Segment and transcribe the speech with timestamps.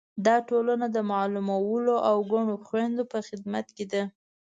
[0.25, 4.03] دا ټولنه د معلولو او کڼو خویندو په خدمت کې ده.